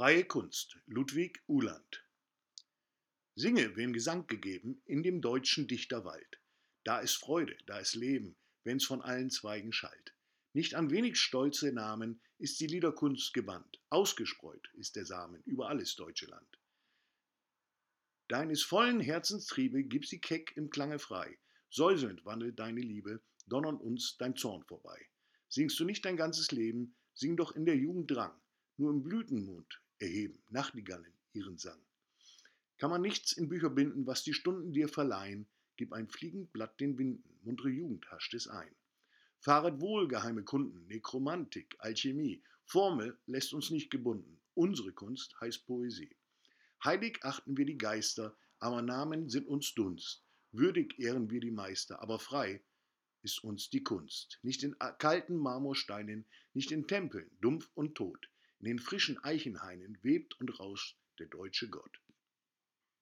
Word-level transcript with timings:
Freie 0.00 0.24
Kunst, 0.24 0.78
Ludwig 0.86 1.42
Uhland. 1.46 2.02
Singe, 3.34 3.76
wem 3.76 3.92
Gesang 3.92 4.26
gegeben, 4.28 4.80
in 4.86 5.02
dem 5.02 5.20
deutschen 5.20 5.68
Dichterwald. 5.68 6.40
Da 6.84 7.00
ist 7.00 7.16
Freude, 7.16 7.54
da 7.66 7.78
ist 7.80 7.96
Leben, 7.96 8.34
wenn's 8.64 8.86
von 8.86 9.02
allen 9.02 9.28
Zweigen 9.28 9.74
schallt. 9.74 10.14
Nicht 10.54 10.74
an 10.74 10.90
wenig 10.90 11.18
stolze 11.18 11.70
Namen 11.70 12.18
ist 12.38 12.60
die 12.60 12.66
Liederkunst 12.66 13.34
gewandt. 13.34 13.78
Ausgestreut 13.90 14.70
ist 14.72 14.96
der 14.96 15.04
Samen 15.04 15.42
über 15.44 15.68
alles 15.68 15.96
deutsche 15.96 16.24
Land. 16.24 16.58
Deines 18.28 18.62
vollen 18.62 19.00
Herzenstriebe 19.00 19.84
gib 19.84 20.06
sie 20.06 20.18
keck 20.18 20.56
im 20.56 20.70
Klange 20.70 20.98
frei. 20.98 21.36
Säuselnd 21.68 22.24
wandelt 22.24 22.58
deine 22.58 22.80
Liebe, 22.80 23.20
donnernd 23.48 23.82
uns 23.82 24.16
dein 24.16 24.34
Zorn 24.34 24.64
vorbei. 24.64 25.10
Singst 25.50 25.78
du 25.78 25.84
nicht 25.84 26.06
dein 26.06 26.16
ganzes 26.16 26.52
Leben, 26.52 26.96
sing 27.12 27.36
doch 27.36 27.52
in 27.54 27.66
der 27.66 27.76
Jugend 27.76 28.10
Drang 28.10 28.32
nur 28.78 28.92
im 28.92 29.02
Blütenmond 29.02 29.78
erheben 30.00 30.42
Nachtigallen 30.48 31.12
ihren 31.32 31.58
Sang. 31.58 31.80
Kann 32.78 32.90
man 32.90 33.02
nichts 33.02 33.32
in 33.32 33.48
Bücher 33.48 33.70
binden, 33.70 34.06
was 34.06 34.24
die 34.24 34.32
Stunden 34.32 34.72
dir 34.72 34.88
verleihen, 34.88 35.46
gib 35.76 35.92
ein 35.92 36.08
fliegend 36.08 36.52
Blatt 36.52 36.80
den 36.80 36.98
Winden, 36.98 37.38
muntere 37.42 37.68
Jugend 37.68 38.10
hascht 38.10 38.34
es 38.34 38.48
ein. 38.48 38.74
Fahret 39.38 39.80
wohl, 39.80 40.08
geheime 40.08 40.44
Kunden, 40.44 40.86
Nekromantik, 40.86 41.76
Alchemie, 41.78 42.42
Formel 42.64 43.18
lässt 43.26 43.52
uns 43.52 43.70
nicht 43.70 43.90
gebunden, 43.90 44.40
unsere 44.54 44.92
Kunst 44.92 45.38
heißt 45.40 45.66
Poesie. 45.66 46.16
Heilig 46.84 47.18
achten 47.22 47.56
wir 47.56 47.66
die 47.66 47.78
Geister, 47.78 48.36
aber 48.58 48.82
Namen 48.82 49.28
sind 49.28 49.46
uns 49.46 49.74
Dunst, 49.74 50.24
würdig 50.52 50.98
ehren 50.98 51.30
wir 51.30 51.40
die 51.40 51.50
Meister, 51.50 52.02
aber 52.02 52.18
frei 52.18 52.62
ist 53.22 53.44
uns 53.44 53.70
die 53.70 53.82
Kunst. 53.82 54.38
Nicht 54.42 54.62
in 54.62 54.78
kalten 54.98 55.36
Marmorsteinen, 55.36 56.24
nicht 56.54 56.70
in 56.70 56.86
Tempeln, 56.86 57.30
dumpf 57.40 57.70
und 57.74 57.94
tot, 57.94 58.28
in 58.60 58.66
den 58.66 58.78
frischen 58.78 59.22
Eichenhainen 59.24 59.98
webt 60.02 60.38
und 60.38 60.60
rauscht 60.60 60.96
der 61.18 61.26
deutsche 61.26 61.68
Gott. 61.68 62.00